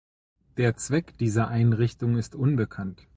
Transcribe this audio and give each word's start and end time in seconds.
Der 0.57 0.75
Zweck 0.77 1.15
dieser 1.19 1.49
Einrichtung 1.49 2.17
ist 2.17 2.33
unbekannt. 2.33 3.05